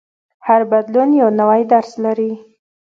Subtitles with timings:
[0.47, 2.31] هر بدلون یو نوی درس لري.